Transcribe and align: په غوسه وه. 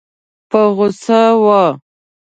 په 0.49 0.59
غوسه 0.75 1.21
وه. 1.43 1.63